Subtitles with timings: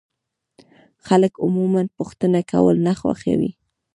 [1.07, 3.51] خلک عموما پوښتنه کول نه خوښوي.